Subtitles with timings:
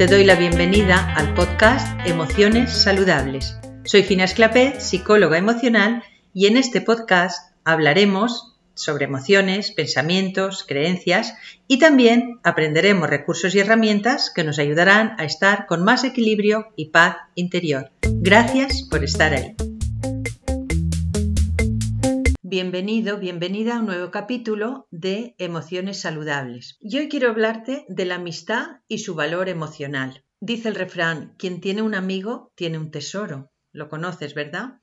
[0.00, 3.58] Te doy la bienvenida al podcast Emociones Saludables.
[3.84, 6.02] Soy Fina Esclapé, psicóloga emocional,
[6.32, 11.34] y en este podcast hablaremos sobre emociones, pensamientos, creencias
[11.68, 16.86] y también aprenderemos recursos y herramientas que nos ayudarán a estar con más equilibrio y
[16.86, 17.90] paz interior.
[18.00, 19.54] Gracias por estar ahí.
[22.50, 26.78] Bienvenido, bienvenida a un nuevo capítulo de Emociones Saludables.
[26.80, 30.24] Y hoy quiero hablarte de la amistad y su valor emocional.
[30.40, 33.52] Dice el refrán, quien tiene un amigo tiene un tesoro.
[33.70, 34.80] Lo conoces, ¿verdad?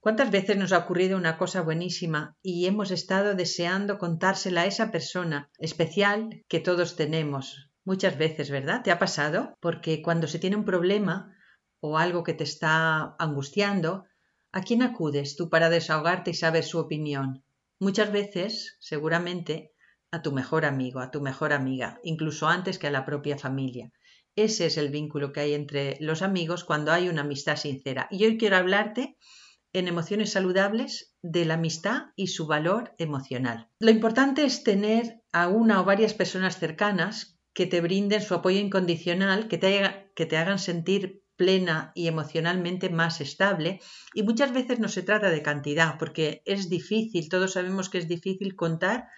[0.00, 4.90] ¿Cuántas veces nos ha ocurrido una cosa buenísima y hemos estado deseando contársela a esa
[4.90, 7.68] persona especial que todos tenemos?
[7.84, 8.80] Muchas veces, ¿verdad?
[8.82, 9.52] ¿Te ha pasado?
[9.60, 11.36] Porque cuando se tiene un problema
[11.80, 14.06] o algo que te está angustiando,
[14.56, 17.42] ¿A quién acudes tú para desahogarte y saber su opinión?
[17.80, 19.72] Muchas veces, seguramente,
[20.12, 23.90] a tu mejor amigo, a tu mejor amiga, incluso antes que a la propia familia.
[24.36, 28.06] Ese es el vínculo que hay entre los amigos cuando hay una amistad sincera.
[28.12, 29.16] Y hoy quiero hablarte
[29.72, 33.70] en emociones saludables de la amistad y su valor emocional.
[33.80, 38.60] Lo importante es tener a una o varias personas cercanas que te brinden su apoyo
[38.60, 43.80] incondicional, que te, que te hagan sentir plena y emocionalmente más estable.
[44.12, 48.08] Y muchas veces no se trata de cantidad, porque es difícil, todos sabemos que es
[48.08, 49.08] difícil contar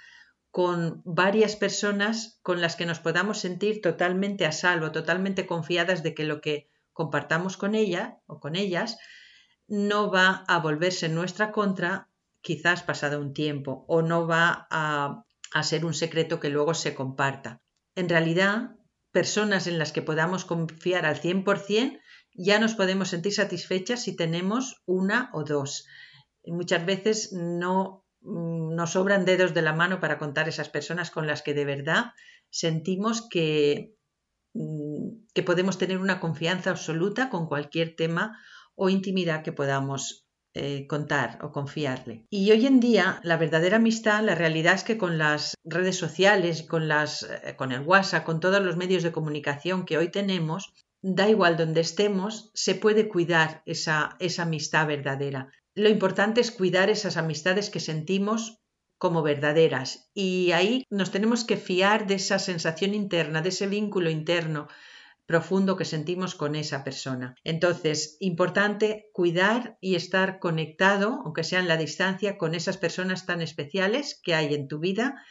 [0.51, 6.15] con varias personas con las que nos podamos sentir totalmente a salvo, totalmente confiadas de
[6.15, 8.97] que lo que compartamos con ella o con ellas
[9.69, 12.09] no va a volverse en nuestra contra
[12.41, 16.95] quizás pasado un tiempo o no va a, a ser un secreto que luego se
[16.95, 17.61] comparta.
[17.95, 18.77] En realidad,
[19.13, 22.01] personas en las que podamos confiar al 100%
[22.37, 25.87] ya nos podemos sentir satisfechas si tenemos una o dos.
[26.45, 31.27] muchas veces no mm, nos sobran dedos de la mano para contar esas personas con
[31.27, 32.13] las que de verdad
[32.51, 33.95] sentimos que,
[34.55, 38.39] mm, que podemos tener una confianza absoluta con cualquier tema
[38.75, 40.27] o intimidad que podamos
[40.59, 42.25] eh, contar o confiarle.
[42.31, 46.63] Y hoy en día la verdadera amistad, la realidad es que con las redes sociales,
[46.63, 50.73] con, las, eh, con el WhatsApp, con todos los medios de comunicación que hoy tenemos,
[51.15, 55.53] da igual donde estemos, se puede cuidar esa, esa amistad verdadera.
[55.75, 58.59] Lo importante es cuidar esas amistades que sentimos
[58.99, 64.11] como verdaderas y ahí nos tenemos que fiar de esa sensación interna, de ese vínculo
[64.11, 64.67] interno
[65.27, 67.37] profundo que sentimos con esa persona.
[67.45, 73.43] Entonces, importante cuidar y estar conectado, aunque sea en la distancia, con esas personas tan
[73.43, 75.23] especiales que hay en tu vida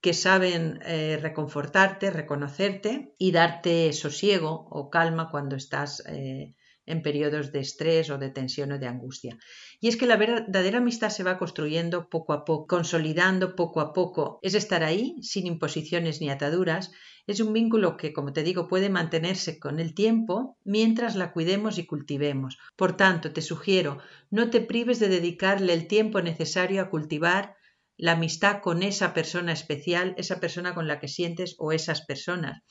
[0.00, 6.54] que saben eh, reconfortarte, reconocerte y darte sosiego o calma cuando estás eh,
[6.86, 9.38] en periodos de estrés o de tensión o de angustia.
[9.80, 13.92] Y es que la verdadera amistad se va construyendo poco a poco, consolidando poco a
[13.92, 14.38] poco.
[14.42, 16.90] Es estar ahí sin imposiciones ni ataduras.
[17.26, 21.78] Es un vínculo que, como te digo, puede mantenerse con el tiempo mientras la cuidemos
[21.78, 22.58] y cultivemos.
[22.74, 23.98] Por tanto, te sugiero,
[24.30, 27.59] no te prives de dedicarle el tiempo necesario a cultivar
[28.00, 32.62] la amistad con esa persona especial, esa persona con la que sientes o esas personas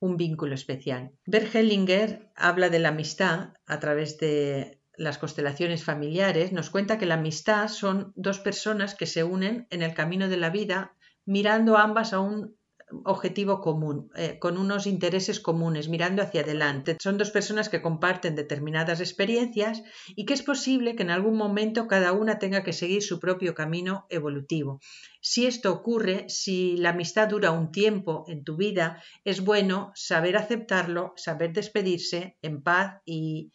[0.00, 1.10] un vínculo especial.
[1.26, 7.06] Bert Hellinger habla de la amistad a través de las constelaciones familiares, nos cuenta que
[7.06, 10.94] la amistad son dos personas que se unen en el camino de la vida
[11.24, 12.56] mirando ambas a un
[13.04, 16.96] objetivo común, eh, con unos intereses comunes, mirando hacia adelante.
[17.00, 21.86] Son dos personas que comparten determinadas experiencias y que es posible que en algún momento
[21.86, 24.80] cada una tenga que seguir su propio camino evolutivo.
[25.20, 30.36] Si esto ocurre, si la amistad dura un tiempo en tu vida, es bueno saber
[30.36, 33.52] aceptarlo, saber despedirse en paz y,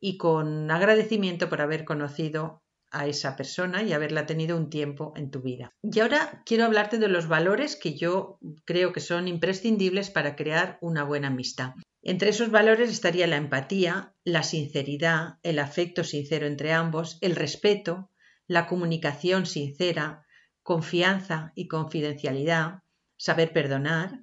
[0.00, 2.61] y con agradecimiento por haber conocido
[2.92, 5.72] a esa persona y haberla tenido un tiempo en tu vida.
[5.82, 10.78] Y ahora quiero hablarte de los valores que yo creo que son imprescindibles para crear
[10.80, 11.72] una buena amistad.
[12.02, 18.10] Entre esos valores estaría la empatía, la sinceridad, el afecto sincero entre ambos, el respeto,
[18.46, 20.26] la comunicación sincera,
[20.62, 22.82] confianza y confidencialidad,
[23.16, 24.20] saber perdonar,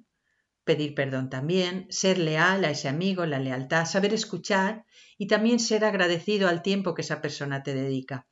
[0.64, 4.84] pedir perdón también, ser leal a ese amigo, la lealtad, saber escuchar
[5.18, 8.26] y también ser agradecido al tiempo que esa persona te dedica.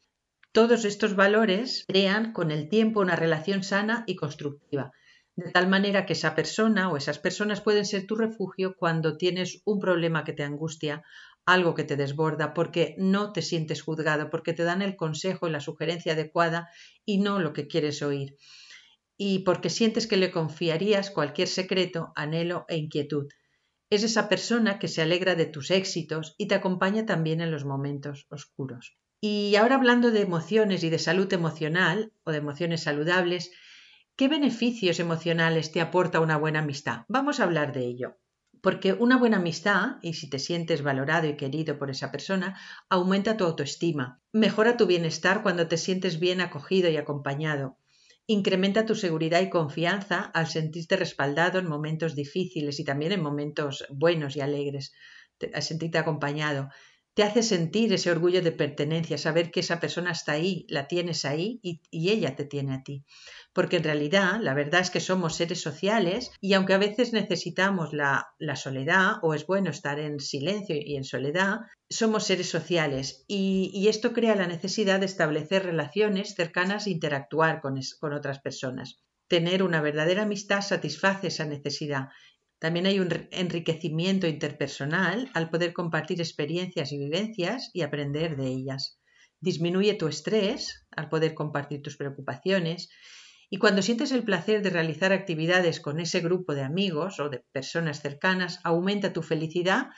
[0.52, 4.92] Todos estos valores crean con el tiempo una relación sana y constructiva,
[5.36, 9.60] de tal manera que esa persona o esas personas pueden ser tu refugio cuando tienes
[9.66, 11.04] un problema que te angustia,
[11.44, 15.50] algo que te desborda, porque no te sientes juzgado, porque te dan el consejo y
[15.50, 16.70] la sugerencia adecuada
[17.04, 18.36] y no lo que quieres oír,
[19.18, 23.28] y porque sientes que le confiarías cualquier secreto, anhelo e inquietud.
[23.90, 27.64] Es esa persona que se alegra de tus éxitos y te acompaña también en los
[27.64, 28.98] momentos oscuros.
[29.20, 33.50] Y ahora hablando de emociones y de salud emocional o de emociones saludables,
[34.14, 37.02] ¿qué beneficios emocionales te aporta una buena amistad?
[37.08, 38.18] Vamos a hablar de ello.
[38.60, 43.36] Porque una buena amistad, y si te sientes valorado y querido por esa persona, aumenta
[43.36, 47.78] tu autoestima, mejora tu bienestar cuando te sientes bien acogido y acompañado,
[48.26, 53.84] incrementa tu seguridad y confianza al sentirte respaldado en momentos difíciles y también en momentos
[53.90, 54.92] buenos y alegres,
[55.52, 56.68] al sentirte acompañado
[57.18, 61.24] te hace sentir ese orgullo de pertenencia, saber que esa persona está ahí, la tienes
[61.24, 63.04] ahí y, ella te tiene a ti.
[63.52, 67.92] Porque en realidad la verdad es que somos seres sociales y aunque a veces necesitamos
[67.92, 71.56] la, soledad o es bueno estar en silencio y en soledad,
[71.90, 77.80] somos seres sociales y, esto crea la necesidad de establecer relaciones cercanas e interactuar con,
[77.98, 79.02] con otras personas.
[79.26, 82.10] Tener una verdadera amistad satisface esa necesidad
[82.58, 88.98] también hay un enriquecimiento interpersonal al poder compartir experiencias y vivencias y aprender de ellas.
[89.40, 92.88] Disminuye tu estrés al poder compartir tus preocupaciones
[93.50, 97.44] y cuando sientes el placer de realizar actividades con ese grupo de amigos o de
[97.52, 99.88] personas cercanas, aumenta tu felicidad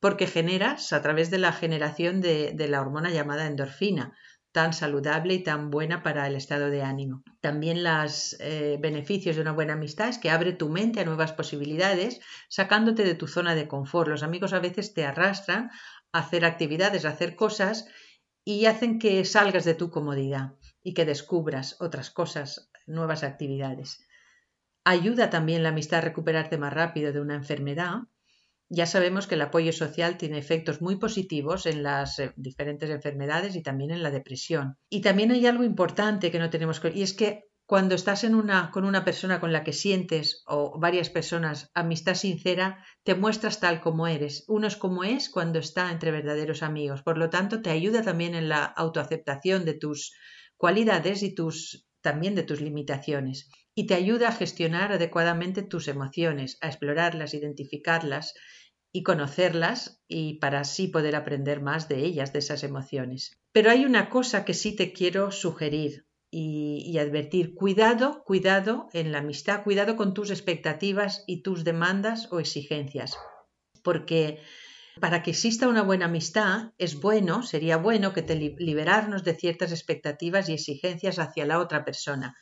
[0.00, 4.16] porque generas a través de la generación de, la hormona llamada endorfina,
[4.56, 7.22] tan saludable y tan buena para el estado de ánimo.
[7.42, 11.34] También los eh, beneficios de una buena amistad es que abre tu mente a nuevas
[11.34, 14.08] posibilidades, sacándote de tu zona de confort.
[14.08, 15.68] Los amigos a veces te arrastran
[16.10, 17.86] a hacer actividades, a hacer cosas
[18.46, 24.08] y hacen que salgas de tu comodidad y que descubras otras cosas, nuevas actividades.
[24.84, 28.04] Ayuda también la amistad a recuperarte más rápido de una enfermedad
[28.68, 33.54] ya sabemos que el apoyo social tiene efectos muy positivos en las eh, diferentes enfermedades
[33.54, 34.76] y también en la depresión.
[34.88, 36.92] Y también hay algo importante que no tenemos que...
[36.94, 40.78] Y es que cuando estás en una, con una persona con la que sientes o
[40.78, 44.44] varias personas amistad sincera, te muestras tal como eres.
[44.46, 47.02] Uno es como es cuando está entre verdaderos amigos.
[47.02, 50.12] Por lo tanto, te ayuda también en la autoaceptación de tus
[50.56, 53.48] cualidades y tus, también de tus limitaciones.
[53.76, 58.34] Y te ayuda a gestionar adecuadamente tus emociones, a explorarlas, identificarlas
[58.90, 63.38] y conocerlas y para así poder aprender más de ellas, de esas emociones.
[63.52, 67.54] Pero hay una cosa que sí te quiero sugerir y, advertir.
[67.54, 73.16] Cuidado, cuidado en la amistad, cuidado con tus expectativas y tus demandas o exigencias.
[73.82, 74.40] Porque
[75.00, 79.70] para que exista una buena amistad es bueno, sería bueno que te liberarnos de ciertas
[79.72, 82.34] expectativas y exigencias hacia la otra persona,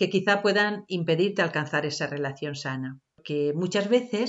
[0.00, 2.90] que quizá puedan impedirte alcanzar esa relación sana.
[3.22, 4.28] Que muchas veces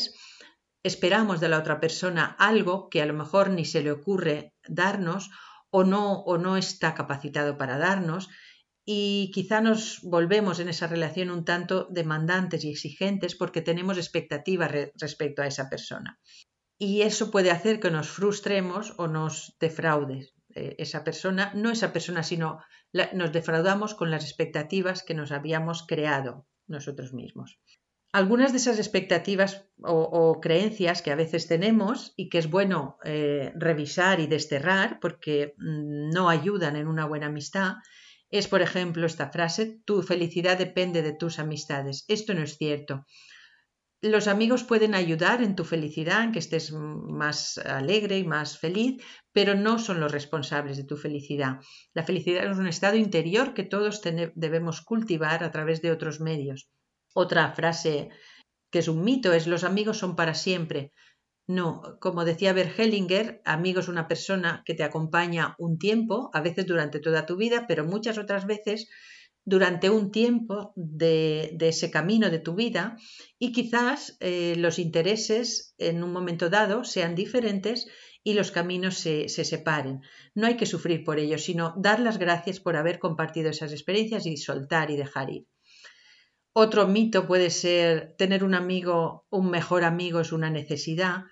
[0.83, 5.29] esperamos de la otra persona algo que a lo mejor ni se le ocurre darnos
[5.69, 8.27] o no, o no está capacitado para darnos
[8.83, 14.73] y quizá nos volvemos en esa relación un tanto demandantes y exigentes porque tenemos expectativas
[15.00, 16.19] respecto a esa persona.
[16.77, 21.94] Y eso puede hacer que nos frustremos o nos defraude eh, esa persona, no esa
[21.94, 22.59] persona, sino
[23.13, 27.59] nos defraudamos con las expectativas que nos habíamos creado nosotros mismos
[28.13, 33.53] algunas de esas expectativas o, creencias que a veces tenemos y que es bueno eh,
[33.56, 37.75] revisar y desterrar porque mm, no ayudan en una buena amistad
[38.31, 42.06] es, por ejemplo, esta frase, tu felicidad depende de tus amistades.
[42.07, 43.06] Esto no es cierto.
[44.01, 49.03] Los amigos pueden ayudar en tu felicidad, en que estés más alegre y más feliz,
[49.31, 51.59] pero no son los responsables de tu felicidad.
[51.94, 54.02] La felicidad es un estado interior que todos
[54.33, 56.68] debemos cultivar a través de otros medios.
[57.14, 58.09] Otra frase
[58.71, 60.94] que es un mito es los amigos son para siempre.
[61.45, 66.42] No, como decía Bert Hellinger, amigo es una persona que te acompaña un tiempo, a
[66.42, 68.90] veces durante toda tu vida, pero muchas otras veces
[69.45, 72.98] durante un tiempo de, ese camino de tu vida
[73.40, 77.88] y quizás eh, los intereses en un momento dado sean diferentes
[78.24, 80.02] y los caminos se, se, separen.
[80.36, 84.26] No hay que sufrir por ello, sino dar las gracias por haber compartido esas experiencias
[84.28, 85.48] y soltar y dejar ir.
[86.54, 91.24] Otro mito puede ser tener un amigo, un mejor amigo es una necesidad.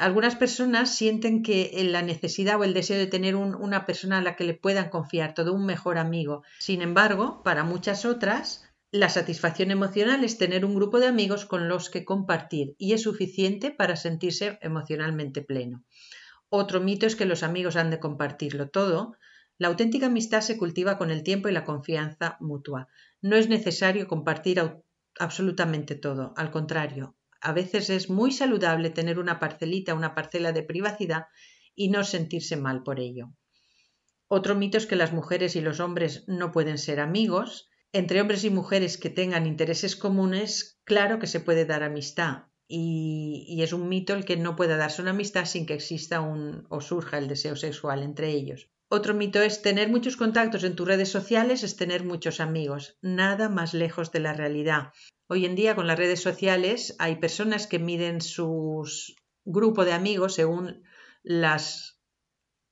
[0.00, 4.34] Algunas personas sienten que la necesidad o el deseo de tener una persona a la
[4.34, 6.42] que le puedan confiar, todo un mejor amigo.
[6.58, 11.68] Sin embargo, para muchas otras, la satisfacción emocional es tener un grupo de amigos con
[11.68, 15.84] los que compartir y es suficiente para sentirse emocionalmente pleno.
[16.48, 19.16] Otro mito es que los amigos han de compartirlo todo.
[19.58, 22.88] La auténtica amistad se cultiva con el tiempo y la confianza mutua.
[23.20, 24.62] No es necesario compartir
[25.18, 30.62] absolutamente todo, al contrario, a veces es muy saludable tener una parcelita, una parcela de
[30.62, 31.26] privacidad
[31.74, 33.32] y no sentirse mal por ello.
[34.28, 37.68] Otro mito es que las mujeres y los hombres no pueden ser amigos.
[37.92, 42.44] Entre hombres y mujeres que tengan intereses comunes, claro que se puede dar amistad.
[42.68, 46.66] Y, es un mito el que no pueda darse una amistad sin que exista un
[46.68, 48.70] o surja el deseo sexual entre ellos.
[48.88, 52.98] Otro mito es tener muchos contactos en tus redes sociales es tener muchos amigos.
[53.02, 54.92] Nada más lejos de la realidad.
[55.32, 58.84] Hoy en día con las redes sociales hay personas que miden su
[59.44, 60.82] grupo de amigos según
[61.22, 62.00] las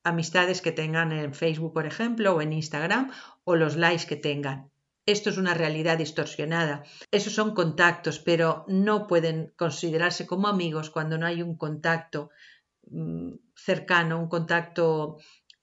[0.02, 3.12] amistades que tengan en Facebook, por ejemplo, o en Instagram,
[3.44, 4.72] o los likes que tengan.
[5.06, 6.82] Esto es una realidad distorsionada.
[7.12, 12.30] Esos son contactos, pero no pueden considerarse como amigos cuando no hay un contacto
[12.90, 15.18] mm, cercano, un contacto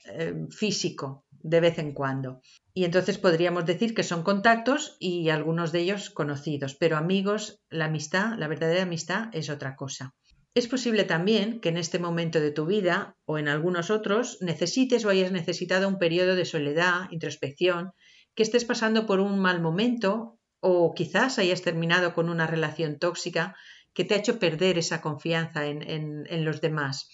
[0.05, 2.41] eh, físico de vez en cuando.
[2.73, 7.85] Y entonces podríamos decir que son contactos y algunos de ellos conocidos, pero amigos, la
[7.85, 10.15] amistad, la verdadera amistad es otra cosa.
[10.55, 15.05] Es posible también que en este momento de tu vida o en algunos otros necesites
[15.05, 17.91] o hayas necesitado un periodo de soledad, introspección,
[18.33, 23.55] que estés pasando por un mal momento o quizás hayas terminado con una relación tóxica
[23.93, 27.07] que te ha hecho perder esa confianza en, los demás.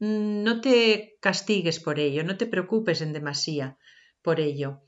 [0.00, 3.78] Mm, no te castigues por ello, no te preocupes en demasía
[4.22, 4.82] por ello.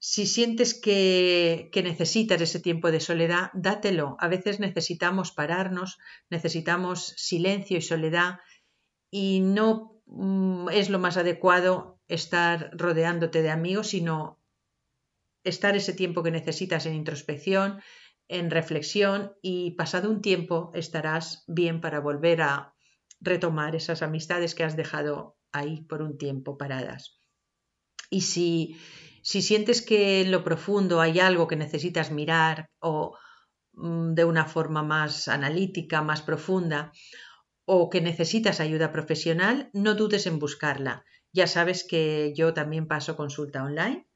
[0.00, 4.16] Si sientes que, que, necesitas ese tiempo de soledad, dátelo.
[4.20, 5.98] A veces necesitamos pararnos,
[6.30, 8.38] necesitamos silencio y soledad
[9.10, 14.38] y no mm, es lo más adecuado estar rodeándote de amigos, sino
[15.44, 17.80] estar ese tiempo que necesitas en introspección,
[18.28, 22.74] en reflexión y pasado un tiempo estarás bien para volver a
[23.20, 27.20] retomar esas amistades que has dejado ahí por un tiempo paradas.
[28.10, 28.76] Y si,
[29.22, 33.16] si sientes que en lo profundo hay algo que necesitas mirar o
[33.72, 36.92] mm, de una forma más analítica, más profunda,
[37.64, 41.04] o que necesitas ayuda profesional, no dudes en buscarla.
[41.32, 44.08] Ya sabes que yo también paso consulta online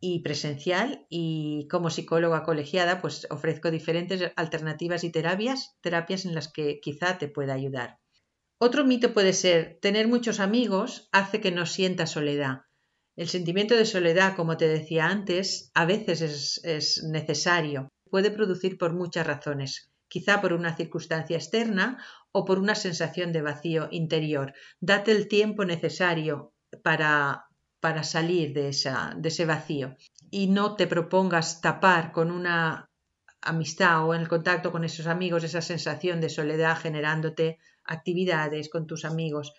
[0.00, 6.52] y presencial y como psicóloga colegiada pues ofrezco diferentes alternativas y terapias, terapias en las
[6.52, 8.00] que quizá te pueda ayudar.
[8.58, 12.62] Otro mito puede ser tener muchos amigos hace que no sientas soledad.
[13.16, 17.88] El sentimiento de soledad, como te decía antes, a veces es, es necesario.
[18.10, 23.42] Puede producir por muchas razones, quizá por una circunstancia externa o por una sensación de
[23.42, 24.52] vacío interior.
[24.80, 27.46] Date el tiempo necesario para
[27.84, 29.94] para salir de, esa, de ese vacío
[30.30, 32.88] y no te propongas tapar con una
[33.42, 38.86] amistad o en el contacto con esos amigos esa sensación de soledad generándote actividades con
[38.86, 39.52] tus amigos.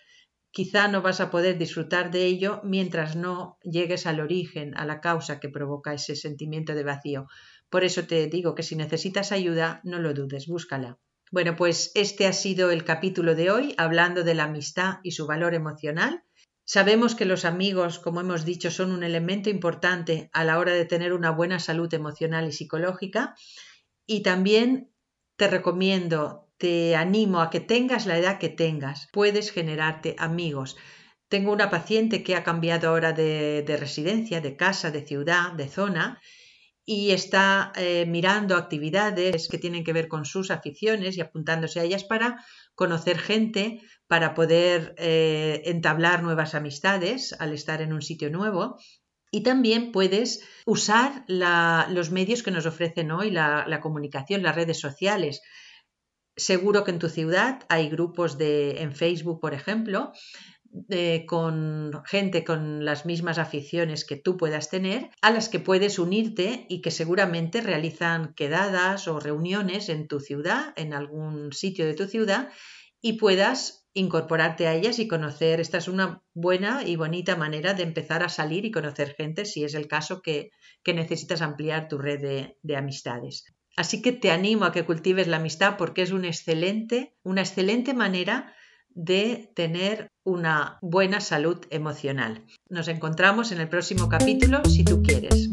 [0.50, 5.00] Quizá no vas a poder disfrutar de ello mientras no llegues al origen, a la
[5.00, 7.26] causa que provoca ese sentimiento de vacío.
[7.68, 10.98] Por eso te digo que si necesitas ayuda, no lo dudes, búscala.
[11.32, 15.26] Bueno, pues este ha sido el capítulo de hoy hablando de la amistad y su
[15.26, 16.22] valor emocional.
[16.64, 20.84] Sabemos que los amigos, como hemos dicho, son un elemento importante a la hora de
[20.84, 23.34] tener una buena salud emocional y psicológica
[24.06, 24.92] y también
[25.36, 30.76] te recomiendo, te animo a que tengas la edad que tengas, puedes generarte amigos.
[31.28, 36.20] Tengo una paciente que ha cambiado ahora de, residencia, de casa, de ciudad, de zona
[36.84, 41.82] y está eh, mirando actividades que tienen que ver con sus aficiones y apuntándose a
[41.82, 42.44] ellas para
[42.76, 48.76] conocer gente, para poder eh, entablar nuevas amistades al estar en un sitio nuevo.
[49.32, 55.42] Y también puedes usar los medios que nos ofrecen hoy la, comunicación, las redes sociales.
[56.36, 60.12] Seguro que en tu ciudad hay grupos de, en Facebook, por ejemplo,
[61.26, 66.66] con gente con las mismas aficiones que tú puedas tener, a las que puedes unirte
[66.68, 72.06] y que seguramente realizan quedadas o reuniones en tu ciudad, en algún sitio de tu
[72.06, 72.50] ciudad,
[73.00, 75.60] y puedas incorporarte a ellas y conocer.
[75.60, 79.64] Esta es una buena y bonita manera de empezar a salir y conocer gente si
[79.64, 80.50] es el caso que,
[80.84, 83.44] necesitas ampliar tu red de, de, amistades.
[83.76, 87.92] Así que te animo a que cultives la amistad porque es un excelente, una excelente
[87.92, 88.54] manera
[88.88, 92.46] de tener una buena salud emocional.
[92.70, 95.50] Nos encontramos en el próximo capítulo si tú quieres.